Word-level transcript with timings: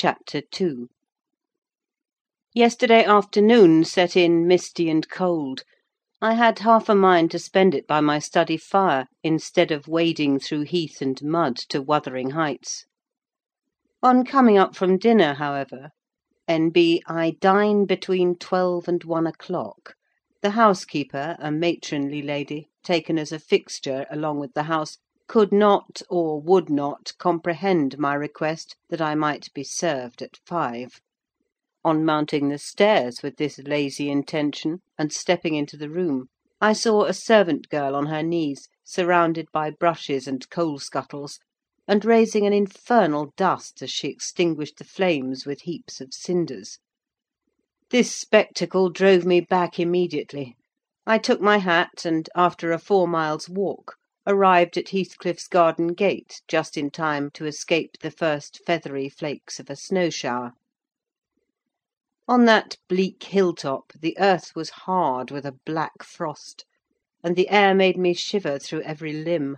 CHAPTER 0.00 0.42
II 0.60 0.86
Yesterday 2.54 3.02
afternoon 3.02 3.82
set 3.82 4.16
in 4.16 4.46
misty 4.46 4.88
and 4.88 5.08
cold: 5.10 5.64
I 6.22 6.34
had 6.34 6.60
half 6.60 6.88
a 6.88 6.94
mind 6.94 7.32
to 7.32 7.40
spend 7.40 7.74
it 7.74 7.88
by 7.88 8.00
my 8.00 8.20
study 8.20 8.56
fire, 8.56 9.06
instead 9.24 9.72
of 9.72 9.88
wading 9.88 10.38
through 10.38 10.66
heath 10.66 11.02
and 11.02 11.20
mud 11.20 11.56
to 11.70 11.82
Wuthering 11.82 12.30
Heights. 12.30 12.86
On 14.00 14.24
coming 14.24 14.56
up 14.56 14.76
from 14.76 14.98
dinner, 14.98 15.34
however, 15.34 15.90
N.B.—I 16.46 17.30
dine 17.40 17.84
between 17.84 18.36
twelve 18.36 18.86
and 18.86 19.02
one 19.02 19.26
o'clock: 19.26 19.96
the 20.42 20.50
housekeeper, 20.50 21.34
a 21.40 21.50
matronly 21.50 22.22
lady, 22.22 22.68
taken 22.84 23.18
as 23.18 23.32
a 23.32 23.40
fixture 23.40 24.06
along 24.12 24.38
with 24.38 24.54
the 24.54 24.62
house, 24.70 24.98
could 25.28 25.52
not, 25.52 26.00
or 26.08 26.40
would 26.40 26.70
not, 26.70 27.12
comprehend 27.18 27.98
my 27.98 28.14
request 28.14 28.74
that 28.88 29.00
I 29.00 29.14
might 29.14 29.52
be 29.52 29.62
served 29.62 30.22
at 30.22 30.38
five. 30.46 31.00
On 31.84 32.04
mounting 32.04 32.48
the 32.48 32.58
stairs 32.58 33.22
with 33.22 33.36
this 33.36 33.58
lazy 33.58 34.10
intention, 34.10 34.80
and 34.98 35.12
stepping 35.12 35.54
into 35.54 35.76
the 35.76 35.90
room, 35.90 36.28
I 36.60 36.72
saw 36.72 37.04
a 37.04 37.12
servant 37.12 37.68
girl 37.68 37.94
on 37.94 38.06
her 38.06 38.22
knees, 38.22 38.68
surrounded 38.82 39.48
by 39.52 39.70
brushes 39.70 40.26
and 40.26 40.48
coal 40.48 40.78
scuttles, 40.78 41.38
and 41.86 42.04
raising 42.04 42.46
an 42.46 42.52
infernal 42.52 43.32
dust 43.36 43.82
as 43.82 43.90
she 43.90 44.08
extinguished 44.08 44.78
the 44.78 44.84
flames 44.84 45.46
with 45.46 45.60
heaps 45.60 46.00
of 46.00 46.14
cinders. 46.14 46.78
This 47.90 48.14
spectacle 48.14 48.90
drove 48.90 49.24
me 49.24 49.40
back 49.40 49.78
immediately. 49.78 50.56
I 51.06 51.18
took 51.18 51.40
my 51.40 51.58
hat, 51.58 52.04
and, 52.04 52.28
after 52.34 52.72
a 52.72 52.78
four 52.78 53.06
miles' 53.06 53.48
walk, 53.48 53.96
arrived 54.28 54.76
at 54.76 54.90
Heathcliff's 54.90 55.48
garden 55.48 55.94
gate 55.94 56.42
just 56.46 56.76
in 56.76 56.90
time 56.90 57.30
to 57.30 57.46
escape 57.46 57.96
the 58.00 58.10
first 58.10 58.60
feathery 58.66 59.08
flakes 59.08 59.58
of 59.58 59.70
a 59.70 59.74
snow 59.74 60.10
shower. 60.10 60.52
On 62.28 62.44
that 62.44 62.76
bleak 62.90 63.22
hill 63.22 63.54
top 63.54 63.90
the 63.98 64.14
earth 64.20 64.54
was 64.54 64.84
hard 64.84 65.30
with 65.30 65.46
a 65.46 65.56
black 65.64 66.02
frost, 66.02 66.66
and 67.24 67.36
the 67.36 67.48
air 67.48 67.74
made 67.74 67.96
me 67.96 68.12
shiver 68.12 68.58
through 68.58 68.82
every 68.82 69.14
limb. 69.14 69.56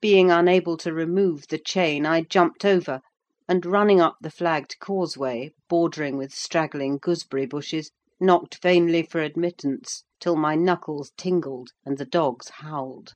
Being 0.00 0.30
unable 0.30 0.76
to 0.76 0.92
remove 0.92 1.48
the 1.48 1.58
chain, 1.58 2.06
I 2.06 2.20
jumped 2.20 2.64
over, 2.64 3.00
and 3.48 3.66
running 3.66 4.00
up 4.00 4.18
the 4.20 4.30
flagged 4.30 4.76
causeway, 4.78 5.50
bordering 5.68 6.16
with 6.16 6.32
straggling 6.32 6.98
gooseberry 6.98 7.46
bushes, 7.46 7.90
knocked 8.20 8.62
vainly 8.62 9.02
for 9.02 9.20
admittance, 9.20 10.04
till 10.20 10.36
my 10.36 10.54
knuckles 10.54 11.10
tingled 11.16 11.70
and 11.84 11.98
the 11.98 12.04
dogs 12.04 12.50
howled. 12.60 13.14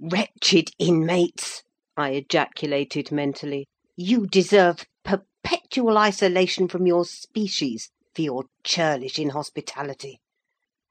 "Wretched 0.00 0.70
inmates!" 0.78 1.64
I 1.96 2.10
ejaculated 2.10 3.10
mentally, 3.10 3.66
"you 3.96 4.28
deserve 4.28 4.86
perpetual 5.02 5.98
isolation 5.98 6.68
from 6.68 6.86
your 6.86 7.04
species 7.04 7.90
for 8.14 8.22
your 8.22 8.44
churlish 8.62 9.18
inhospitality. 9.18 10.20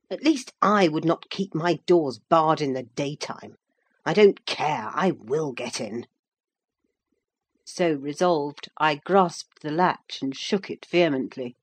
At 0.10 0.26
least 0.26 0.52
I 0.62 0.90
would 0.90 1.06
not 1.06 1.30
keep 1.30 1.56
my 1.56 1.76
doors 1.86 2.20
barred 2.20 2.60
in 2.60 2.74
the 2.74 2.84
daytime. 2.84 3.56
I 4.06 4.14
don't 4.14 4.46
care, 4.46 4.92
I 4.94 5.12
will 5.12 5.54
get 5.54 5.80
in." 5.80 6.06
So 7.64 7.94
resolved, 7.94 8.68
I 8.78 8.96
grasped 8.96 9.62
the 9.62 9.72
latch 9.72 10.20
and 10.22 10.36
shook 10.36 10.70
it 10.70 10.86
vehemently. 10.86 11.56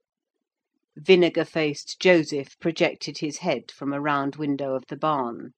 Vinegar 0.97 1.45
faced 1.45 2.01
Joseph 2.01 2.59
projected 2.59 3.19
his 3.19 3.41
head 3.41 3.71
from 3.71 3.93
a 3.93 4.01
round 4.01 4.37
window 4.37 4.75
of 4.75 4.87
the 4.89 4.97
barn. 4.97 5.53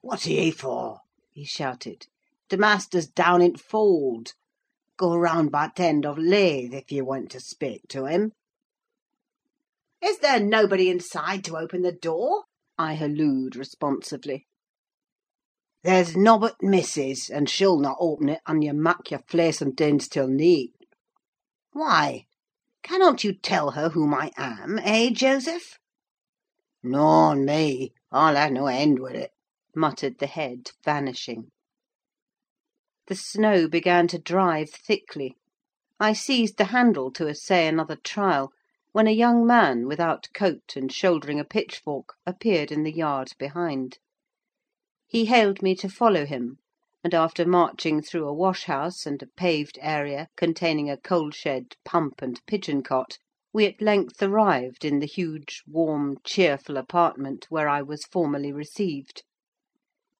"What 0.00 0.24
are 0.26 0.30
ye 0.30 0.52
for?" 0.52 1.00
he 1.32 1.44
shouted. 1.44 2.06
"T' 2.48 2.56
master's 2.56 3.08
down 3.08 3.42
in 3.42 3.56
fold. 3.56 4.34
Go 4.96 5.16
round 5.16 5.50
by 5.50 5.70
t' 5.74 5.82
end 5.82 6.06
o' 6.06 6.14
th' 6.14 6.72
if 6.72 6.92
ye 6.92 7.00
want 7.02 7.32
to 7.32 7.40
speak 7.40 7.88
to 7.88 8.04
him." 8.06 8.30
"Is 10.00 10.20
there 10.20 10.38
nobody 10.38 10.88
inside 10.88 11.42
to 11.46 11.56
open 11.56 11.82
the 11.82 11.90
door?" 11.90 12.44
I 12.78 12.92
hallooed 12.94 13.56
responsively. 13.56 14.46
"There's 15.82 16.14
nobbut 16.16 16.62
missis, 16.62 17.28
and 17.28 17.50
she'll 17.50 17.80
not 17.80 17.96
open 17.98 18.28
it 18.28 18.40
an 18.46 18.62
ye 18.62 18.70
mak' 18.70 19.10
your 19.10 19.24
fleysome 19.26 19.74
till 19.74 20.28
neeght. 20.28 20.76
Why? 21.72 22.28
Cannot 22.84 23.24
you 23.24 23.32
tell 23.32 23.72
her 23.72 23.88
whom 23.88 24.14
I 24.14 24.30
am, 24.36 24.78
eh, 24.78 25.10
Joseph?" 25.10 25.80
"Noan 26.84 27.44
me! 27.44 27.94
I'll 28.12 28.36
ha' 28.36 28.48
no 28.52 28.66
end 28.68 29.00
with 29.00 29.16
it," 29.16 29.32
muttered 29.78 30.18
the 30.18 30.26
head, 30.26 30.72
vanishing. 30.84 31.50
The 33.06 33.14
snow 33.14 33.68
began 33.68 34.08
to 34.08 34.18
drive 34.18 34.70
thickly. 34.70 35.36
I 36.00 36.12
seized 36.12 36.58
the 36.58 36.66
handle 36.66 37.10
to 37.12 37.28
essay 37.28 37.66
another 37.66 37.96
trial, 37.96 38.52
when 38.92 39.06
a 39.06 39.12
young 39.12 39.46
man, 39.46 39.86
without 39.86 40.28
coat, 40.34 40.74
and 40.76 40.92
shouldering 40.92 41.40
a 41.40 41.44
pitchfork, 41.44 42.14
appeared 42.26 42.70
in 42.70 42.82
the 42.82 42.92
yard 42.92 43.30
behind. 43.38 43.98
He 45.06 45.24
hailed 45.26 45.62
me 45.62 45.74
to 45.76 45.88
follow 45.88 46.26
him, 46.26 46.58
and 47.02 47.14
after 47.14 47.46
marching 47.46 48.02
through 48.02 48.28
a 48.28 48.34
wash 48.34 48.64
house 48.64 49.06
and 49.06 49.22
a 49.22 49.26
paved 49.26 49.78
area 49.80 50.28
containing 50.36 50.90
a 50.90 50.96
coal 50.96 51.30
shed, 51.30 51.76
pump, 51.84 52.20
and 52.20 52.44
pigeon 52.46 52.82
cot, 52.82 53.18
we 53.52 53.64
at 53.64 53.80
length 53.80 54.22
arrived 54.22 54.84
in 54.84 54.98
the 54.98 55.06
huge, 55.06 55.62
warm, 55.66 56.18
cheerful 56.24 56.76
apartment 56.76 57.46
where 57.48 57.68
I 57.68 57.80
was 57.80 58.04
formerly 58.04 58.52
received. 58.52 59.22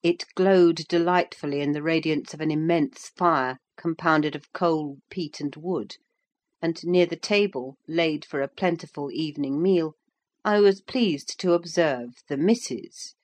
It 0.00 0.26
glowed 0.36 0.76
delightfully 0.86 1.60
in 1.60 1.72
the 1.72 1.82
radiance 1.82 2.32
of 2.32 2.40
an 2.40 2.52
immense 2.52 3.08
fire, 3.08 3.58
compounded 3.76 4.36
of 4.36 4.52
coal, 4.52 4.98
peat, 5.10 5.40
and 5.40 5.56
wood; 5.56 5.96
and 6.62 6.80
near 6.84 7.04
the 7.04 7.16
table, 7.16 7.74
laid 7.88 8.24
for 8.24 8.40
a 8.40 8.46
plentiful 8.46 9.10
evening 9.10 9.60
meal, 9.60 9.96
I 10.44 10.60
was 10.60 10.82
pleased 10.82 11.40
to 11.40 11.52
observe 11.52 12.10
the 12.28 12.36
missis 12.36 13.16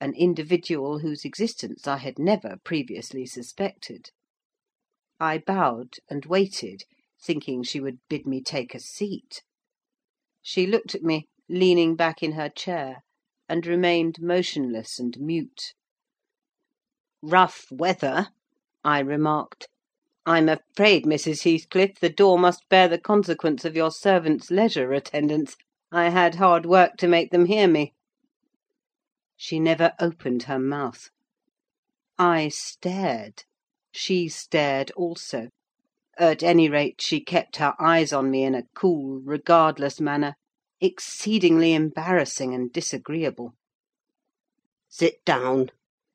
an 0.00 0.14
individual 0.14 1.00
whose 1.00 1.26
existence 1.26 1.86
I 1.86 1.98
had 1.98 2.18
never 2.18 2.56
previously 2.64 3.26
suspected. 3.26 4.08
I 5.20 5.36
bowed 5.36 5.96
and 6.08 6.24
waited, 6.24 6.84
thinking 7.22 7.62
she 7.62 7.78
would 7.78 7.98
bid 8.08 8.26
me 8.26 8.40
take 8.40 8.74
a 8.74 8.80
seat. 8.80 9.42
She 10.40 10.66
looked 10.66 10.94
at 10.94 11.02
me, 11.02 11.26
leaning 11.50 11.94
back 11.94 12.22
in 12.22 12.32
her 12.32 12.48
chair, 12.48 13.02
and 13.50 13.66
remained 13.66 14.22
motionless 14.22 14.98
and 14.98 15.20
mute. 15.20 15.74
"Rough 17.24 17.70
weather," 17.70 18.30
I 18.82 18.98
remarked. 18.98 19.68
"I'm 20.26 20.48
afraid, 20.48 21.04
Mrs. 21.04 21.44
Heathcliff, 21.44 22.00
the 22.00 22.08
door 22.10 22.36
must 22.36 22.68
bear 22.68 22.88
the 22.88 22.98
consequence 22.98 23.64
of 23.64 23.76
your 23.76 23.92
servants' 23.92 24.50
leisure 24.50 24.92
attendance. 24.92 25.54
I 25.92 26.08
had 26.08 26.34
hard 26.34 26.66
work 26.66 26.96
to 26.96 27.06
make 27.06 27.30
them 27.30 27.46
hear 27.46 27.68
me." 27.68 27.94
She 29.36 29.60
never 29.60 29.92
opened 30.00 30.42
her 30.50 30.58
mouth. 30.58 31.10
I 32.18 32.48
stared: 32.48 33.44
she 33.92 34.28
stared 34.28 34.90
also: 34.96 35.50
at 36.18 36.42
any 36.42 36.68
rate, 36.68 37.00
she 37.00 37.20
kept 37.20 37.58
her 37.58 37.76
eyes 37.78 38.12
on 38.12 38.32
me 38.32 38.42
in 38.42 38.56
a 38.56 38.64
cool, 38.74 39.20
regardless 39.22 40.00
manner, 40.00 40.34
exceedingly 40.80 41.72
embarrassing 41.72 42.52
and 42.52 42.72
disagreeable. 42.72 43.54
"Sit 44.88 45.24
down," 45.24 45.70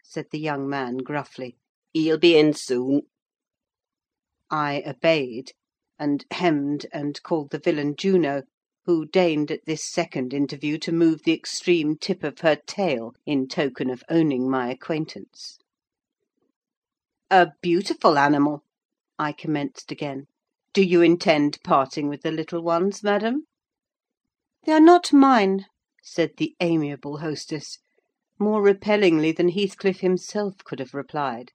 said 0.09 0.27
the 0.31 0.39
young 0.39 0.69
man 0.69 0.95
gruffly. 0.99 1.57
"He'll 1.91 2.17
be 2.17 2.37
in 2.37 2.53
soon." 2.53 3.01
I 4.49 4.81
obeyed, 4.87 5.51
and 5.99 6.23
hemmed 6.31 6.85
and 6.93 7.21
called 7.23 7.49
the 7.49 7.59
villain 7.59 7.93
Juno, 7.97 8.43
who 8.85 9.05
deigned 9.05 9.51
at 9.51 9.65
this 9.65 9.83
second 9.83 10.33
interview 10.33 10.77
to 10.77 10.93
move 10.93 11.23
the 11.23 11.33
extreme 11.33 11.97
tip 11.97 12.23
of 12.23 12.39
her 12.39 12.55
tail 12.55 13.15
in 13.25 13.49
token 13.49 13.89
of 13.89 14.01
owning 14.07 14.49
my 14.49 14.71
acquaintance. 14.71 15.59
"A 17.29 17.49
beautiful 17.61 18.17
animal!" 18.17 18.63
I 19.19 19.33
commenced 19.33 19.91
again. 19.91 20.27
"Do 20.71 20.83
you 20.83 21.01
intend 21.01 21.61
parting 21.65 22.07
with 22.07 22.21
the 22.21 22.31
little 22.31 22.61
ones, 22.63 23.03
madam?" 23.03 23.45
"They 24.63 24.71
are 24.71 24.79
not 24.79 25.11
mine," 25.11 25.65
said 26.01 26.37
the 26.37 26.55
amiable 26.61 27.17
hostess, 27.17 27.79
more 28.39 28.61
repellingly 28.61 29.31
than 29.31 29.49
Heathcliff 29.49 30.01
himself 30.01 30.63
could 30.63 30.79
have 30.79 30.93
replied. 30.93 31.51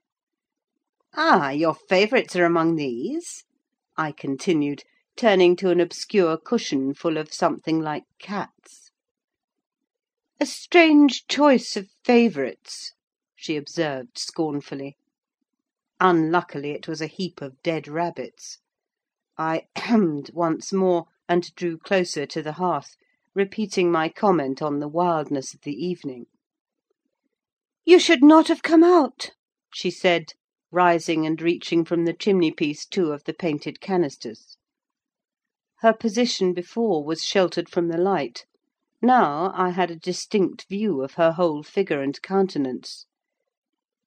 "Ah, 1.14 1.50
your 1.50 1.74
favourites 1.74 2.34
are 2.34 2.44
among 2.44 2.74
these?" 2.74 3.44
I 3.96 4.10
continued, 4.10 4.82
turning 5.14 5.54
to 5.56 5.70
an 5.70 5.78
obscure 5.78 6.36
cushion 6.36 6.92
full 6.94 7.18
of 7.18 7.32
something 7.32 7.80
like 7.80 8.04
cats. 8.18 8.90
"A 10.40 10.46
strange 10.46 11.26
choice 11.28 11.76
of 11.76 11.88
favourites," 12.02 12.94
she 13.36 13.56
observed 13.56 14.18
scornfully. 14.18 14.96
Unluckily 16.00 16.72
it 16.72 16.88
was 16.88 17.00
a 17.00 17.06
heap 17.06 17.40
of 17.40 17.62
dead 17.62 17.86
rabbits. 17.86 18.58
I 19.38 19.68
hemmed 19.76 20.30
once 20.34 20.72
more, 20.72 21.04
and 21.28 21.54
drew 21.54 21.78
closer 21.78 22.26
to 22.26 22.42
the 22.42 22.54
hearth, 22.54 22.96
repeating 23.34 23.92
my 23.92 24.08
comment 24.08 24.60
on 24.60 24.80
the 24.80 24.88
wildness 24.88 25.54
of 25.54 25.60
the 25.60 25.74
evening. 25.74 26.26
"You 27.84 27.98
should 27.98 28.22
not 28.22 28.46
have 28.46 28.62
come 28.62 28.84
out," 28.84 29.30
she 29.74 29.90
said, 29.90 30.34
rising 30.70 31.26
and 31.26 31.42
reaching 31.42 31.84
from 31.84 32.04
the 32.04 32.12
chimney 32.12 32.52
piece 32.52 32.86
two 32.86 33.10
of 33.10 33.24
the 33.24 33.34
painted 33.34 33.80
canisters. 33.80 34.56
Her 35.80 35.92
position 35.92 36.52
before 36.54 37.02
was 37.04 37.24
sheltered 37.24 37.68
from 37.68 37.88
the 37.88 37.98
light; 37.98 38.46
now 39.02 39.50
I 39.56 39.70
had 39.70 39.90
a 39.90 39.96
distinct 39.96 40.68
view 40.68 41.02
of 41.02 41.14
her 41.14 41.32
whole 41.32 41.64
figure 41.64 42.00
and 42.00 42.22
countenance. 42.22 43.06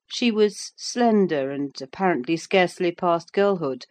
She 0.07 0.31
was 0.31 0.72
slender, 0.77 1.51
and 1.51 1.75
apparently 1.81 2.38
scarcely 2.38 2.94
past 2.94 3.33
girlhood; 3.33 3.86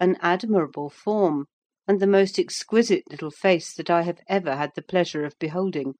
an 0.00 0.16
admirable 0.22 0.88
form, 0.88 1.44
and 1.86 2.00
the 2.00 2.06
most 2.06 2.38
exquisite 2.38 3.02
little 3.10 3.30
face 3.30 3.74
that 3.74 3.90
I 3.90 4.00
have 4.00 4.20
ever 4.30 4.56
had 4.56 4.70
the 4.74 4.80
pleasure 4.82 5.26
of 5.26 5.38
beholding: 5.38 5.96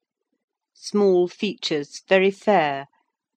small 0.72 1.28
features, 1.28 2.00
very 2.08 2.30
fair, 2.30 2.86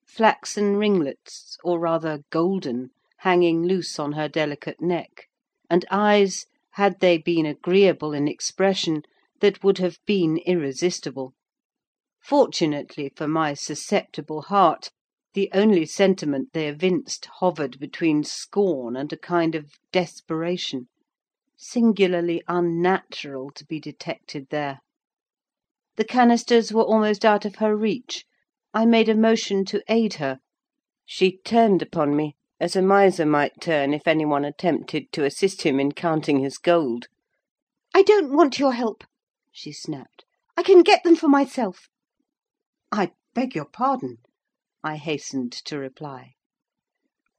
flaxen 0.09 0.75
ringlets, 0.75 1.55
or 1.63 1.79
rather 1.79 2.23
golden, 2.31 2.89
hanging 3.17 3.63
loose 3.63 3.99
on 3.99 4.13
her 4.13 4.27
delicate 4.27 4.81
neck, 4.81 5.27
and 5.69 5.85
eyes, 5.91 6.45
had 6.71 6.99
they 6.99 7.17
been 7.17 7.45
agreeable 7.45 8.11
in 8.11 8.27
expression, 8.27 9.03
that 9.39 9.63
would 9.63 9.77
have 9.77 9.97
been 10.07 10.37
irresistible. 10.47 11.33
Fortunately 12.23 13.11
for 13.15 13.27
my 13.27 13.53
susceptible 13.53 14.41
heart, 14.41 14.89
the 15.35 15.49
only 15.53 15.85
sentiment 15.85 16.49
they 16.53 16.67
evinced 16.67 17.27
hovered 17.39 17.79
between 17.79 18.23
scorn 18.23 18.95
and 18.95 19.13
a 19.13 19.17
kind 19.17 19.53
of 19.53 19.73
desperation, 19.91 20.87
singularly 21.55 22.41
unnatural 22.47 23.51
to 23.51 23.63
be 23.63 23.79
detected 23.79 24.47
there. 24.49 24.79
The 25.97 26.05
canisters 26.05 26.73
were 26.73 26.83
almost 26.83 27.23
out 27.23 27.45
of 27.45 27.57
her 27.57 27.75
reach: 27.75 28.25
I 28.71 28.85
made 28.85 29.09
a 29.09 29.15
motion 29.15 29.65
to 29.65 29.81
aid 29.87 30.13
her: 30.21 30.37
she 31.03 31.39
turned 31.39 31.81
upon 31.81 32.15
me, 32.15 32.35
as 32.59 32.75
a 32.75 32.83
miser 32.83 33.25
might 33.25 33.59
turn 33.59 33.95
if 33.95 34.07
any 34.07 34.25
one 34.25 34.45
attempted 34.45 35.11
to 35.13 35.25
assist 35.25 35.63
him 35.63 35.79
in 35.79 35.93
counting 35.93 36.37
his 36.37 36.59
gold. 36.59 37.07
"I 37.95 38.03
don't 38.03 38.31
want 38.31 38.59
your 38.59 38.73
help," 38.73 39.05
she 39.51 39.71
snapped. 39.71 40.23
"I 40.55 40.61
can 40.61 40.83
get 40.83 41.03
them 41.03 41.15
for 41.15 41.27
myself." 41.27 41.89
"I 42.91 43.13
beg 43.33 43.55
your 43.55 43.65
pardon," 43.65 44.19
I 44.83 44.97
hastened 44.97 45.51
to 45.65 45.79
reply. 45.79 46.35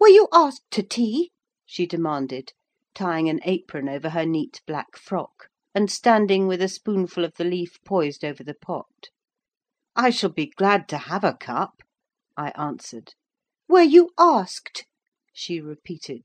"Were 0.00 0.08
you 0.08 0.26
asked 0.32 0.68
to 0.72 0.82
tea?" 0.82 1.30
she 1.64 1.86
demanded, 1.86 2.54
tying 2.92 3.28
an 3.28 3.38
apron 3.44 3.88
over 3.88 4.10
her 4.10 4.26
neat 4.26 4.62
black 4.66 4.96
frock, 4.96 5.46
and 5.76 5.92
standing 5.92 6.48
with 6.48 6.60
a 6.60 6.66
spoonful 6.66 7.24
of 7.24 7.34
the 7.36 7.44
leaf 7.44 7.78
poised 7.84 8.24
over 8.24 8.42
the 8.42 8.54
pot. 8.54 9.10
"I 10.02 10.08
shall 10.08 10.30
be 10.30 10.46
glad 10.46 10.88
to 10.88 10.96
have 10.96 11.24
a 11.24 11.34
cup," 11.36 11.82
I 12.34 12.52
answered. 12.56 13.12
"Were 13.68 13.82
you 13.82 14.08
asked?" 14.16 14.86
she 15.30 15.60
repeated. 15.60 16.22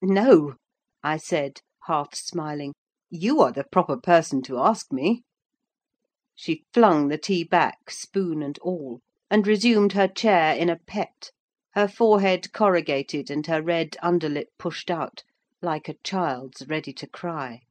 "No," 0.00 0.54
I 1.02 1.16
said, 1.16 1.58
half 1.88 2.14
smiling. 2.14 2.72
"You 3.10 3.40
are 3.40 3.50
the 3.50 3.64
proper 3.64 3.96
person 3.96 4.42
to 4.42 4.60
ask 4.60 4.92
me." 4.92 5.24
She 6.36 6.62
flung 6.72 7.08
the 7.08 7.18
tea 7.18 7.42
back, 7.42 7.90
spoon 7.90 8.44
and 8.44 8.56
all, 8.60 9.00
and 9.28 9.44
resumed 9.44 9.94
her 9.94 10.06
chair 10.06 10.54
in 10.54 10.70
a 10.70 10.78
pet, 10.78 11.32
her 11.74 11.88
forehead 11.88 12.52
corrugated 12.52 13.28
and 13.28 13.44
her 13.48 13.60
red 13.60 13.96
underlip 14.04 14.50
pushed 14.56 14.88
out, 14.88 15.24
like 15.60 15.88
a 15.88 15.98
child's 16.04 16.64
ready 16.68 16.92
to 16.92 17.08
cry. 17.08 17.62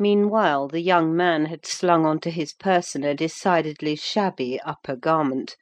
Meanwhile 0.00 0.68
the 0.68 0.80
young 0.80 1.16
man 1.16 1.46
had 1.46 1.66
slung 1.66 2.06
on 2.06 2.20
to 2.20 2.30
his 2.30 2.52
person 2.52 3.02
a 3.02 3.16
decidedly 3.16 3.96
shabby 3.96 4.60
upper 4.60 4.94
garment, 4.94 5.56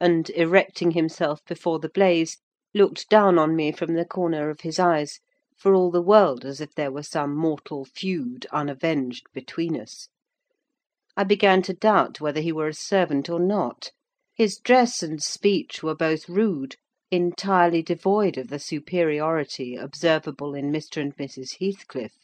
and, 0.00 0.28
erecting 0.30 0.90
himself 0.90 1.44
before 1.46 1.78
the 1.78 1.88
blaze, 1.88 2.38
looked 2.74 3.08
down 3.08 3.38
on 3.38 3.54
me 3.54 3.70
from 3.70 3.94
the 3.94 4.04
corner 4.04 4.50
of 4.50 4.62
his 4.62 4.80
eyes, 4.80 5.20
for 5.56 5.74
all 5.76 5.92
the 5.92 6.02
world 6.02 6.44
as 6.44 6.60
if 6.60 6.74
there 6.74 6.90
were 6.90 7.04
some 7.04 7.36
mortal 7.36 7.84
feud 7.84 8.48
unavenged 8.50 9.26
between 9.32 9.80
us. 9.80 10.08
I 11.16 11.22
began 11.22 11.62
to 11.62 11.72
doubt 11.72 12.20
whether 12.20 12.40
he 12.40 12.50
were 12.50 12.66
a 12.66 12.74
servant 12.74 13.30
or 13.30 13.38
not: 13.38 13.92
his 14.34 14.58
dress 14.58 15.04
and 15.04 15.22
speech 15.22 15.84
were 15.84 15.94
both 15.94 16.28
rude, 16.28 16.74
entirely 17.12 17.82
devoid 17.82 18.38
of 18.38 18.48
the 18.48 18.58
superiority 18.58 19.76
observable 19.76 20.52
in 20.56 20.72
Mr. 20.72 21.00
and 21.00 21.16
Mrs. 21.16 21.58
Heathcliff. 21.60 22.14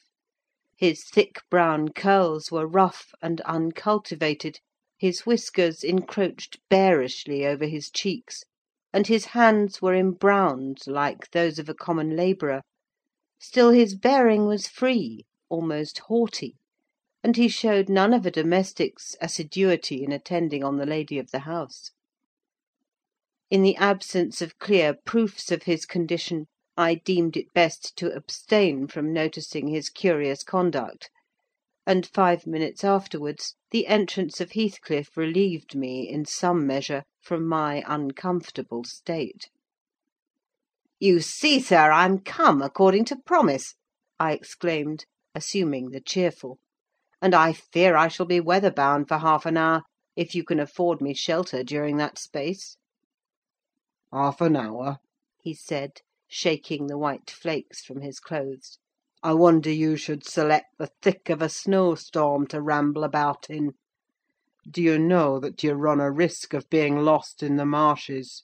His 0.76 1.04
thick 1.04 1.40
brown 1.50 1.90
curls 1.90 2.50
were 2.50 2.66
rough 2.66 3.12
and 3.22 3.40
uncultivated, 3.42 4.58
his 4.98 5.20
whiskers 5.24 5.84
encroached 5.84 6.58
bearishly 6.68 7.46
over 7.46 7.64
his 7.66 7.88
cheeks, 7.92 8.42
and 8.92 9.06
his 9.06 9.26
hands 9.26 9.80
were 9.80 9.94
embrowned 9.94 10.78
like 10.88 11.30
those 11.30 11.60
of 11.60 11.68
a 11.68 11.74
common 11.74 12.16
labourer; 12.16 12.62
still 13.38 13.70
his 13.70 13.94
bearing 13.94 14.46
was 14.46 14.66
free, 14.66 15.24
almost 15.48 16.00
haughty, 16.08 16.56
and 17.22 17.36
he 17.36 17.46
showed 17.46 17.88
none 17.88 18.12
of 18.12 18.26
a 18.26 18.30
domestic's 18.32 19.14
assiduity 19.20 20.02
in 20.02 20.10
attending 20.10 20.64
on 20.64 20.78
the 20.78 20.86
lady 20.86 21.20
of 21.20 21.30
the 21.30 21.38
house. 21.46 21.92
In 23.48 23.62
the 23.62 23.76
absence 23.76 24.42
of 24.42 24.58
clear 24.58 24.92
proofs 25.06 25.52
of 25.52 25.62
his 25.62 25.86
condition, 25.86 26.46
I 26.76 26.96
deemed 26.96 27.36
it 27.36 27.52
best 27.54 27.96
to 27.98 28.12
abstain 28.12 28.88
from 28.88 29.12
noticing 29.12 29.68
his 29.68 29.88
curious 29.88 30.42
conduct; 30.42 31.08
and 31.86 32.04
five 32.04 32.48
minutes 32.48 32.82
afterwards 32.82 33.54
the 33.70 33.86
entrance 33.86 34.40
of 34.40 34.50
Heathcliff 34.54 35.16
relieved 35.16 35.76
me, 35.76 36.08
in 36.08 36.24
some 36.24 36.66
measure, 36.66 37.04
from 37.22 37.46
my 37.46 37.84
uncomfortable 37.86 38.82
state. 38.82 39.50
"You 40.98 41.20
see, 41.20 41.60
sir, 41.60 41.92
I'm 41.92 42.18
come, 42.18 42.60
according 42.60 43.04
to 43.04 43.22
promise," 43.24 43.76
I 44.18 44.32
exclaimed, 44.32 45.06
assuming 45.32 45.90
the 45.90 46.00
cheerful; 46.00 46.58
"and 47.22 47.36
I 47.36 47.52
fear 47.52 47.94
I 47.94 48.08
shall 48.08 48.26
be 48.26 48.40
weather 48.40 48.72
bound 48.72 49.06
for 49.06 49.18
half 49.18 49.46
an 49.46 49.56
hour, 49.56 49.82
if 50.16 50.34
you 50.34 50.42
can 50.42 50.58
afford 50.58 51.00
me 51.00 51.14
shelter 51.14 51.62
during 51.62 51.98
that 51.98 52.18
space." 52.18 52.78
"Half 54.12 54.40
an 54.40 54.56
hour?" 54.56 54.98
he 55.40 55.54
said, 55.54 56.00
shaking 56.36 56.88
the 56.88 56.98
white 56.98 57.30
flakes 57.30 57.84
from 57.84 58.00
his 58.00 58.18
clothes. 58.18 58.80
"I 59.22 59.34
wonder 59.34 59.70
you 59.70 59.94
should 59.94 60.26
select 60.26 60.66
the 60.78 60.90
thick 61.00 61.30
of 61.30 61.40
a 61.40 61.48
snowstorm 61.48 62.48
to 62.48 62.60
ramble 62.60 63.04
about 63.04 63.48
in. 63.48 63.74
Do 64.68 64.82
you 64.82 64.98
know 64.98 65.38
that 65.38 65.62
you 65.62 65.74
run 65.74 66.00
a 66.00 66.10
risk 66.10 66.52
of 66.52 66.68
being 66.68 66.96
lost 66.98 67.40
in 67.44 67.54
the 67.54 67.64
marshes? 67.64 68.42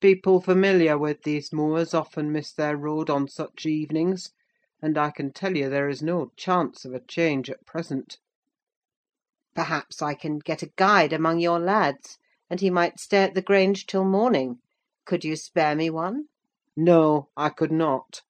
People 0.00 0.40
familiar 0.40 0.98
with 0.98 1.22
these 1.22 1.52
moors 1.52 1.94
often 1.94 2.32
miss 2.32 2.52
their 2.52 2.76
road 2.76 3.08
on 3.08 3.28
such 3.28 3.64
evenings, 3.64 4.32
and 4.82 4.98
I 4.98 5.12
can 5.12 5.32
tell 5.32 5.56
you 5.56 5.70
there 5.70 5.88
is 5.88 6.02
no 6.02 6.32
chance 6.36 6.84
of 6.84 6.94
a 6.94 7.00
change 7.00 7.48
at 7.48 7.64
present." 7.64 8.18
"Perhaps 9.54 10.02
I 10.02 10.14
can 10.14 10.40
get 10.40 10.64
a 10.64 10.72
guide 10.74 11.12
among 11.12 11.38
your 11.38 11.60
lads, 11.60 12.18
and 12.50 12.60
he 12.60 12.70
might 12.70 12.98
stay 12.98 13.22
at 13.22 13.34
the 13.34 13.40
Grange 13.40 13.86
till 13.86 14.04
morning. 14.04 14.58
Could 15.04 15.24
you 15.24 15.36
spare 15.36 15.76
me 15.76 15.90
one?" 15.90 16.26
"No, 16.76 17.28
I 17.36 17.50
could 17.50 17.70
not." 17.70 18.22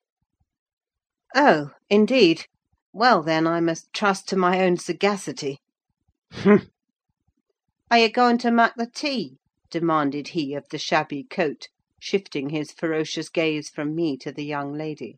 "Oh, 1.35 1.71
indeed! 1.89 2.45
Well, 2.93 3.23
then, 3.23 3.47
I 3.47 3.61
must 3.61 3.91
trust 3.95 4.29
to 4.29 4.37
my 4.37 4.61
own 4.63 4.77
sagacity." 4.77 5.61
"Humph!" 6.31 6.69
"Are 7.91 7.97
you 8.01 8.11
going 8.11 8.37
to 8.37 8.51
mak' 8.51 8.75
the 8.77 8.87
tea?" 8.87 9.39
demanded 9.71 10.29
he 10.37 10.53
of 10.53 10.69
the 10.69 10.77
shabby 10.77 11.25
coat, 11.25 11.69
shifting 11.99 12.51
his 12.51 12.71
ferocious 12.71 13.31
gaze 13.31 13.71
from 13.71 13.95
me 13.95 14.19
to 14.19 14.31
the 14.31 14.45
young 14.45 14.75
lady. 14.75 15.17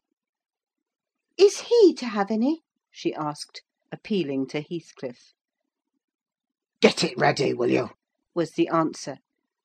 "Is 1.37 1.63
he 1.63 1.95
to 1.95 2.07
have 2.07 2.31
any?" 2.31 2.63
she 2.93 3.13
asked, 3.13 3.63
appealing 3.91 4.47
to 4.51 4.61
Heathcliff. 4.61 5.35
"Get 6.81 7.03
it 7.03 7.19
ready, 7.19 7.53
will 7.55 7.73
you?" 7.73 7.91
was 8.37 8.53
the 8.53 8.69
answer, 8.69 9.17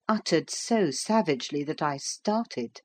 uttered 0.08 0.50
so 0.50 0.90
savagely 0.90 1.64
that 1.66 1.84
I 1.84 1.98
started. 1.98 2.82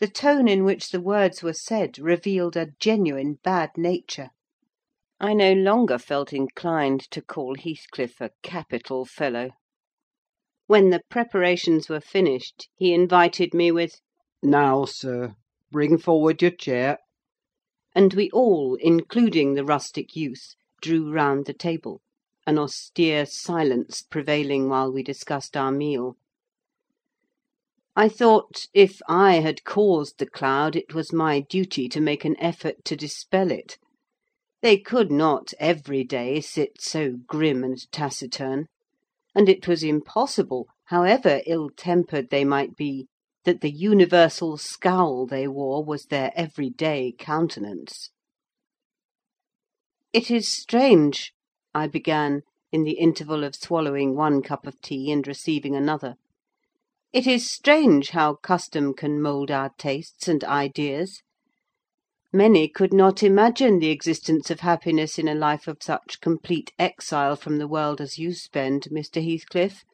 The 0.00 0.08
tone 0.08 0.48
in 0.48 0.64
which 0.64 0.90
the 0.90 1.00
words 1.00 1.40
were 1.40 1.52
said 1.52 2.00
revealed 2.00 2.56
a 2.56 2.72
genuine 2.80 3.38
bad 3.44 3.70
nature. 3.76 4.30
I 5.20 5.34
no 5.34 5.52
longer 5.52 5.98
felt 5.98 6.32
inclined 6.32 7.08
to 7.12 7.22
call 7.22 7.54
Heathcliff 7.54 8.20
a 8.20 8.32
capital 8.42 9.04
fellow. 9.04 9.50
When 10.66 10.90
the 10.90 11.02
preparations 11.08 11.88
were 11.88 12.00
finished, 12.00 12.68
he 12.74 12.92
invited 12.92 13.54
me 13.54 13.70
with, 13.70 14.00
"Now, 14.42 14.84
sir, 14.84 15.36
bring 15.70 15.98
forward 15.98 16.42
your 16.42 16.50
chair," 16.50 16.98
and 17.94 18.14
we 18.14 18.30
all, 18.32 18.74
including 18.80 19.54
the 19.54 19.64
rustic 19.64 20.16
youth, 20.16 20.56
drew 20.82 21.12
round 21.12 21.46
the 21.46 21.54
table, 21.54 22.00
an 22.48 22.58
austere 22.58 23.26
silence 23.26 24.02
prevailing 24.02 24.68
while 24.68 24.92
we 24.92 25.04
discussed 25.04 25.56
our 25.56 25.70
meal. 25.70 26.16
I 27.96 28.08
thought, 28.08 28.66
if 28.74 29.00
I 29.08 29.34
had 29.34 29.62
caused 29.62 30.18
the 30.18 30.26
cloud, 30.26 30.74
it 30.74 30.94
was 30.94 31.12
my 31.12 31.38
duty 31.38 31.88
to 31.90 32.00
make 32.00 32.24
an 32.24 32.34
effort 32.40 32.84
to 32.86 32.96
dispel 32.96 33.52
it. 33.52 33.78
They 34.62 34.78
could 34.78 35.12
not, 35.12 35.54
every 35.60 36.02
day, 36.02 36.40
sit 36.40 36.80
so 36.80 37.12
grim 37.28 37.62
and 37.62 37.78
taciturn; 37.92 38.66
and 39.32 39.48
it 39.48 39.68
was 39.68 39.84
impossible, 39.84 40.66
however 40.86 41.40
ill 41.46 41.70
tempered 41.70 42.30
they 42.30 42.44
might 42.44 42.74
be, 42.74 43.06
that 43.44 43.60
the 43.60 43.70
universal 43.70 44.56
scowl 44.58 45.24
they 45.24 45.46
wore 45.46 45.84
was 45.84 46.06
their 46.06 46.32
every 46.34 46.70
day 46.70 47.14
countenance. 47.16 48.10
"It 50.12 50.32
is 50.32 50.48
strange," 50.48 51.32
I 51.72 51.86
began, 51.86 52.42
in 52.72 52.82
the 52.82 52.98
interval 52.98 53.44
of 53.44 53.54
swallowing 53.54 54.16
one 54.16 54.42
cup 54.42 54.66
of 54.66 54.80
tea 54.80 55.12
and 55.12 55.24
receiving 55.28 55.76
another, 55.76 56.16
"it 57.14 57.28
is 57.28 57.48
strange 57.48 58.10
how 58.10 58.34
custom 58.34 58.92
can 58.92 59.22
mould 59.22 59.48
our 59.48 59.70
tastes 59.78 60.26
and 60.26 60.42
ideas. 60.42 61.22
Many 62.32 62.66
could 62.66 62.92
not 62.92 63.22
imagine 63.22 63.78
the 63.78 63.90
existence 63.90 64.50
of 64.50 64.58
happiness 64.58 65.16
in 65.16 65.28
a 65.28 65.34
life 65.36 65.68
of 65.68 65.76
such 65.80 66.20
complete 66.20 66.72
exile 66.76 67.36
from 67.36 67.58
the 67.58 67.68
world 67.68 68.00
as 68.00 68.18
you 68.18 68.34
spend, 68.34 68.88
Mr. 68.90 69.24
Heathcliff; 69.24 69.84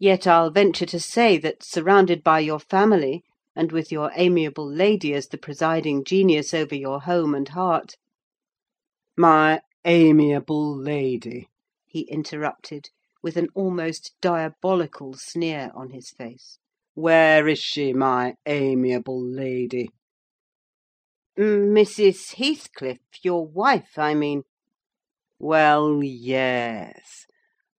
yet 0.00 0.26
I'll 0.26 0.50
venture 0.50 0.86
to 0.86 0.98
say 0.98 1.38
that, 1.38 1.62
surrounded 1.62 2.24
by 2.24 2.40
your 2.40 2.58
family, 2.58 3.22
and 3.54 3.70
with 3.70 3.92
your 3.92 4.10
amiable 4.16 4.68
lady 4.68 5.14
as 5.14 5.28
the 5.28 5.38
presiding 5.38 6.02
genius 6.02 6.52
over 6.52 6.74
your 6.74 7.02
home 7.02 7.36
and 7.36 7.48
heart—" 7.50 7.94
"My 9.16 9.60
amiable 9.84 10.76
lady!" 10.76 11.46
he 11.86 12.00
interrupted, 12.10 12.88
with 13.22 13.36
an 13.36 13.48
almost 13.54 14.14
diabolical 14.20 15.14
sneer 15.14 15.70
on 15.74 15.90
his 15.90 16.10
face. 16.10 16.58
"Where 16.94 17.48
is 17.48 17.58
she, 17.58 17.92
my 17.92 18.34
amiable 18.46 19.22
lady?" 19.22 19.90
"Mrs. 21.36 22.34
Heathcliff, 22.34 23.00
your 23.22 23.46
wife, 23.46 23.98
I 23.98 24.14
mean." 24.14 24.44
"Well, 25.38 26.02
yes. 26.02 27.26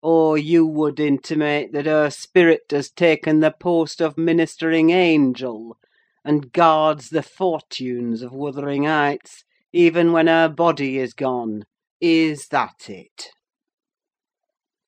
Or 0.02 0.38
you 0.38 0.66
would 0.66 0.98
intimate 0.98 1.72
that 1.72 1.86
her 1.86 2.10
spirit 2.10 2.62
has 2.70 2.90
taken 2.90 3.40
the 3.40 3.50
post 3.50 4.00
of 4.00 4.16
ministering 4.16 4.90
angel, 4.90 5.76
and 6.24 6.52
guards 6.52 7.10
the 7.10 7.22
fortunes 7.22 8.22
of 8.22 8.32
Wuthering 8.32 8.84
Heights, 8.84 9.44
even 9.72 10.12
when 10.12 10.26
her 10.26 10.48
body 10.48 10.98
is 10.98 11.12
gone. 11.12 11.64
Is 12.00 12.48
that 12.48 12.88
it?" 12.88 13.30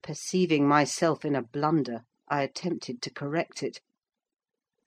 Perceiving 0.05 0.67
myself 0.67 1.25
in 1.25 1.37
a 1.37 1.45
blunder, 1.45 2.01
I 2.27 2.43
attempted 2.43 3.01
to 3.03 3.13
correct 3.13 3.63
it. 3.63 3.79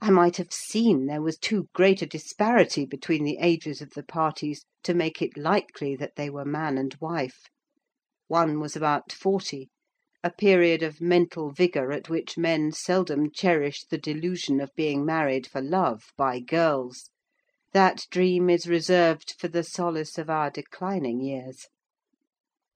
I 0.01 0.09
might 0.09 0.35
have 0.35 0.51
seen 0.51 1.05
there 1.05 1.21
was 1.21 1.37
too 1.37 1.69
great 1.73 2.01
a 2.01 2.05
disparity 2.05 2.85
between 2.85 3.23
the 3.23 3.37
ages 3.37 3.81
of 3.81 3.91
the 3.91 4.03
parties 4.03 4.65
to 4.83 4.93
make 4.93 5.21
it 5.21 5.37
likely 5.37 5.95
that 5.95 6.17
they 6.17 6.29
were 6.29 6.43
man 6.43 6.77
and 6.77 6.93
wife. 6.99 7.45
One 8.27 8.59
was 8.59 8.75
about 8.75 9.13
forty, 9.13 9.69
a 10.21 10.29
period 10.31 10.83
of 10.83 10.99
mental 10.99 11.49
vigour 11.49 11.93
at 11.93 12.09
which 12.09 12.37
men 12.37 12.73
seldom 12.73 13.31
cherish 13.31 13.85
the 13.85 13.97
delusion 13.97 14.59
of 14.59 14.75
being 14.75 15.05
married 15.05 15.47
for 15.47 15.61
love 15.61 16.11
by 16.17 16.41
girls: 16.41 17.09
that 17.71 18.05
dream 18.11 18.49
is 18.49 18.67
reserved 18.67 19.33
for 19.39 19.47
the 19.47 19.63
solace 19.63 20.17
of 20.17 20.29
our 20.29 20.51
declining 20.51 21.21
years. 21.21 21.67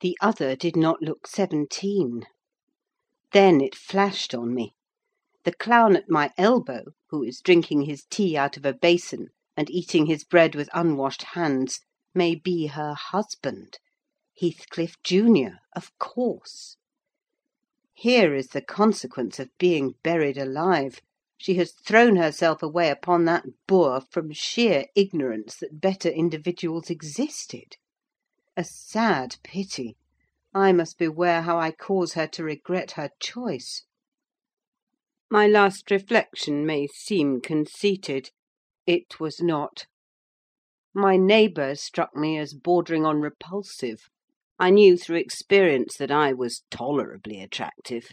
The 0.02 0.18
other 0.22 0.56
did 0.56 0.78
not 0.78 1.02
look 1.02 1.28
seventeen. 1.28 2.24
Then 3.34 3.60
it 3.60 3.76
flashed 3.76 4.34
on 4.34 4.54
me. 4.54 4.74
The 5.44 5.52
clown 5.54 5.98
at 5.98 6.10
my 6.10 6.32
elbow, 6.38 6.94
who 7.10 7.22
is 7.22 7.42
drinking 7.42 7.82
his 7.82 8.06
tea 8.10 8.38
out 8.38 8.56
of 8.56 8.66
a 8.66 8.72
basin, 8.72 9.28
and 9.58 9.70
eating 9.70 10.06
his 10.06 10.24
bread 10.24 10.56
with 10.56 10.70
unwashed 10.74 11.24
hands, 11.34 11.82
may 12.16 12.34
be 12.34 12.68
her 12.68 12.94
husband: 12.94 13.78
Heathcliff 14.40 14.96
junior, 15.04 15.58
of 15.76 15.92
course. 15.98 16.78
Here 17.94 18.34
is 18.34 18.48
the 18.52 18.62
consequence 18.62 19.38
of 19.38 19.50
being 19.58 19.96
buried 20.02 20.38
alive: 20.38 21.02
she 21.38 21.56
has 21.56 21.74
thrown 21.74 22.16
herself 22.16 22.64
away 22.64 22.90
upon 22.90 23.26
that 23.26 23.44
boor 23.68 24.00
from 24.00 24.32
sheer 24.32 24.86
ignorance 24.96 25.58
that 25.58 25.82
better 25.82 26.08
individuals 26.08 26.90
existed. 26.90 27.76
A 28.60 28.64
sad 28.66 29.38
pity! 29.42 29.96
I 30.54 30.74
must 30.74 30.98
beware 30.98 31.44
how 31.44 31.58
I 31.58 31.72
cause 31.72 32.16
her 32.16 32.28
to 32.28 32.44
regret 32.44 32.92
her 33.00 33.10
choice. 33.18 33.86
My 35.32 35.48
last 35.48 35.90
reflection 35.90 36.66
may 36.66 36.86
seem 36.88 37.40
conceited: 37.40 38.32
it 38.86 39.18
was 39.18 39.42
not. 39.42 39.86
My 40.94 41.16
neighbour 41.16 41.74
struck 41.76 42.18
me 42.18 42.38
as 42.38 42.54
bordering 42.54 43.06
on 43.06 43.22
repulsive. 43.22 44.10
I 44.60 44.72
knew 44.72 44.98
through 44.98 45.20
experience 45.20 45.96
that 45.96 46.12
I 46.12 46.34
was 46.34 46.66
tolerably 46.70 47.42
attractive. 47.42 48.10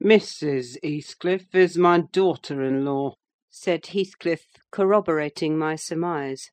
"Mrs. 0.00 0.76
Heathcliff 0.84 1.52
is 1.56 1.76
my 1.76 2.02
daughter 2.12 2.62
in 2.62 2.84
law," 2.84 3.16
said 3.50 3.86
Heathcliff, 3.86 4.46
corroborating 4.70 5.58
my 5.58 5.74
surmise. 5.74 6.52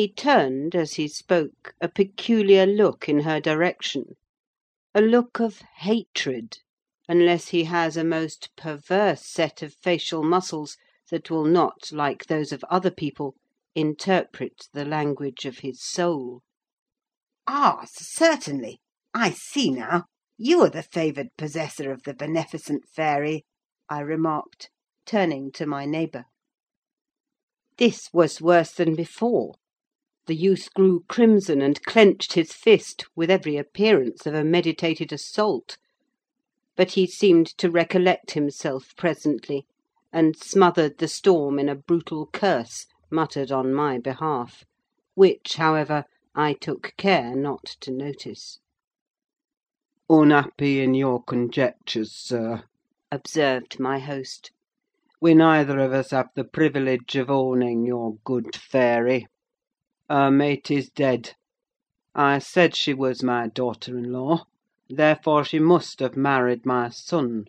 He 0.00 0.10
turned, 0.10 0.74
as 0.74 0.94
he 0.94 1.08
spoke, 1.08 1.74
a 1.78 1.86
peculiar 1.86 2.64
look 2.64 3.06
in 3.06 3.20
her 3.20 3.38
direction: 3.38 4.16
a 4.94 5.02
look 5.02 5.40
of 5.40 5.60
hatred 5.76 6.56
unless 7.06 7.48
he 7.48 7.64
has 7.64 7.98
a 7.98 8.02
most 8.02 8.48
perverse 8.56 9.26
set 9.26 9.60
of 9.60 9.74
facial 9.74 10.22
muscles 10.22 10.78
that 11.10 11.28
will 11.30 11.44
not, 11.44 11.92
like 11.92 12.24
those 12.24 12.50
of 12.50 12.64
other 12.70 12.90
people, 12.90 13.34
interpret 13.74 14.68
the 14.72 14.86
language 14.86 15.44
of 15.44 15.58
his 15.58 15.82
soul. 15.82 16.40
"Ah, 17.46 17.84
certainly! 17.84 18.80
I 19.12 19.32
see 19.32 19.70
now. 19.70 20.06
You 20.38 20.62
are 20.62 20.70
the 20.70 20.82
favoured 20.82 21.28
possessor 21.36 21.92
of 21.92 22.04
the 22.04 22.14
beneficent 22.14 22.88
fairy," 22.88 23.44
I 23.90 24.00
remarked, 24.00 24.70
turning 25.04 25.52
to 25.52 25.66
my 25.66 25.84
neighbour. 25.84 26.24
This 27.76 28.08
was 28.14 28.40
worse 28.40 28.72
than 28.72 28.94
before. 28.96 29.56
The 30.30 30.36
youth 30.36 30.72
grew 30.74 31.02
crimson, 31.08 31.60
and 31.60 31.82
clenched 31.82 32.34
his 32.34 32.52
fist, 32.52 33.04
with 33.16 33.32
every 33.32 33.56
appearance 33.56 34.26
of 34.26 34.34
a 34.34 34.44
meditated 34.44 35.12
assault 35.12 35.76
but 36.76 36.92
he 36.92 37.04
seemed 37.04 37.48
to 37.58 37.68
recollect 37.68 38.30
himself 38.30 38.94
presently, 38.96 39.66
and 40.12 40.36
smothered 40.36 40.98
the 40.98 41.08
storm 41.08 41.58
in 41.58 41.68
a 41.68 41.74
brutal 41.74 42.28
curse 42.28 42.86
muttered 43.10 43.50
on 43.50 43.74
my 43.74 43.98
behalf; 43.98 44.62
which, 45.14 45.56
however, 45.56 46.04
I 46.32 46.52
took 46.52 46.92
care 46.96 47.34
not 47.34 47.64
to 47.80 47.90
notice. 47.90 48.60
"Unhappy 50.08 50.80
in 50.80 50.94
your 50.94 51.24
conjectures, 51.24 52.12
sir," 52.12 52.62
observed 53.10 53.80
my 53.80 53.98
host. 53.98 54.52
"We 55.20 55.34
neither 55.34 55.80
of 55.80 55.92
us 55.92 56.12
have 56.12 56.28
the 56.36 56.44
privilege 56.44 57.16
of 57.16 57.30
owning 57.30 57.84
your 57.84 58.14
good 58.24 58.54
fairy. 58.54 59.26
Her 60.10 60.28
mate 60.28 60.72
is 60.72 60.90
dead. 60.90 61.36
I 62.16 62.40
said 62.40 62.74
she 62.74 62.92
was 62.92 63.22
my 63.22 63.46
daughter 63.46 63.96
in 63.96 64.10
law. 64.10 64.46
Therefore 64.88 65.44
she 65.44 65.60
must 65.60 66.00
have 66.00 66.16
married 66.16 66.66
my 66.66 66.88
son." 66.88 67.44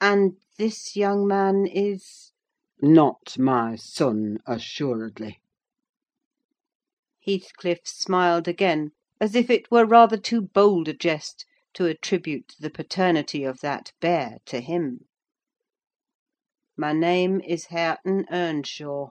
"And 0.00 0.38
this 0.56 0.96
young 0.96 1.26
man 1.26 1.66
is—" 1.66 2.32
"Not 2.80 3.38
my 3.38 3.76
son, 3.76 4.38
assuredly." 4.46 5.42
Heathcliff 7.20 7.80
smiled 7.86 8.48
again, 8.48 8.92
as 9.20 9.34
if 9.34 9.50
it 9.50 9.70
were 9.70 9.84
rather 9.84 10.16
too 10.16 10.40
bold 10.40 10.88
a 10.88 10.94
jest 10.94 11.44
to 11.74 11.84
attribute 11.84 12.54
the 12.58 12.70
paternity 12.70 13.44
of 13.44 13.60
that 13.60 13.92
bear 14.00 14.38
to 14.46 14.62
him. 14.62 15.00
"My 16.78 16.94
name 16.94 17.42
is 17.42 17.66
Hareton 17.66 18.24
Earnshaw," 18.30 19.10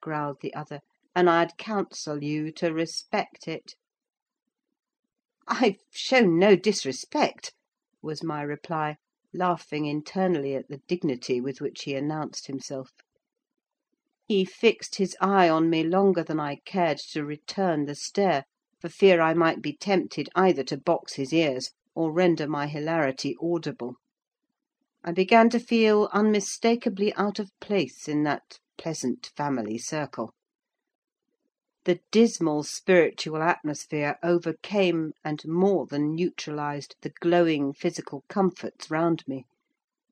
growled 0.00 0.36
the 0.40 0.54
other, 0.54 0.82
"and 1.18 1.30
I'd 1.30 1.56
counsel 1.56 2.22
you 2.22 2.52
to 2.52 2.74
respect 2.74 3.48
it." 3.48 3.74
"I've 5.48 5.78
shown 5.90 6.38
no 6.38 6.56
disrespect," 6.56 7.54
was 8.02 8.22
my 8.22 8.42
reply, 8.42 8.96
laughing 9.32 9.86
internally 9.86 10.54
at 10.54 10.68
the 10.68 10.82
dignity 10.86 11.40
with 11.40 11.58
which 11.62 11.84
he 11.84 11.94
announced 11.94 12.48
himself. 12.48 12.90
He 14.26 14.44
fixed 14.44 14.96
his 14.96 15.16
eye 15.18 15.48
on 15.48 15.70
me 15.70 15.82
longer 15.84 16.22
than 16.22 16.38
I 16.38 16.56
cared 16.66 16.98
to 17.12 17.24
return 17.24 17.86
the 17.86 17.94
stare, 17.94 18.44
for 18.78 18.90
fear 18.90 19.22
I 19.22 19.32
might 19.32 19.62
be 19.62 19.74
tempted 19.74 20.28
either 20.34 20.64
to 20.64 20.76
box 20.76 21.14
his 21.14 21.32
ears 21.32 21.70
or 21.94 22.12
render 22.12 22.46
my 22.46 22.66
hilarity 22.66 23.34
audible. 23.40 23.94
I 25.02 25.12
began 25.12 25.48
to 25.48 25.60
feel 25.60 26.10
unmistakably 26.12 27.14
out 27.14 27.38
of 27.38 27.58
place 27.58 28.06
in 28.06 28.22
that 28.24 28.58
pleasant 28.76 29.30
family 29.34 29.78
circle. 29.78 30.34
The 31.86 32.00
dismal 32.10 32.64
spiritual 32.64 33.40
atmosphere 33.44 34.18
overcame 34.20 35.12
and 35.22 35.40
more 35.46 35.86
than 35.86 36.16
neutralised 36.16 36.96
the 37.02 37.12
glowing 37.20 37.72
physical 37.72 38.24
comforts 38.28 38.90
round 38.90 39.22
me; 39.28 39.44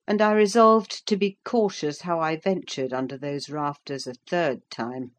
and 0.07 0.23
I 0.23 0.35
resolved 0.35 1.05
to 1.09 1.17
be 1.17 1.37
cautious 1.45 2.03
how 2.03 2.21
I 2.21 2.37
ventured 2.37 2.93
under 2.93 3.19
those 3.19 3.51
rafters 3.51 4.07
a 4.07 4.15
third 4.25 4.61
time. 4.71 5.17